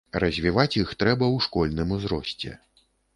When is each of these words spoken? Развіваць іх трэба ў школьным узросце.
Развіваць 0.21 0.77
іх 0.79 0.93
трэба 1.01 1.25
ў 1.35 1.47
школьным 1.47 1.93
узросце. 1.99 2.55